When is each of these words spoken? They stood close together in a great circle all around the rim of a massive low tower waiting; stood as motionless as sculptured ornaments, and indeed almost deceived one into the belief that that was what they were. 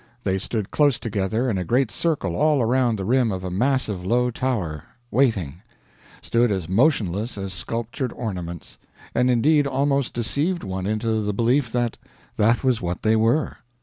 They 0.23 0.39
stood 0.39 0.71
close 0.71 0.97
together 0.99 1.47
in 1.47 1.59
a 1.59 1.63
great 1.63 1.91
circle 1.91 2.35
all 2.35 2.59
around 2.59 2.95
the 2.97 3.05
rim 3.05 3.31
of 3.31 3.43
a 3.43 3.51
massive 3.51 4.03
low 4.03 4.31
tower 4.31 4.83
waiting; 5.11 5.61
stood 6.23 6.49
as 6.51 6.67
motionless 6.67 7.37
as 7.37 7.53
sculptured 7.53 8.11
ornaments, 8.13 8.79
and 9.13 9.29
indeed 9.29 9.67
almost 9.67 10.15
deceived 10.15 10.63
one 10.63 10.87
into 10.87 11.21
the 11.21 11.33
belief 11.33 11.71
that 11.73 11.99
that 12.37 12.63
was 12.63 12.81
what 12.81 13.03
they 13.03 13.15
were. 13.15 13.57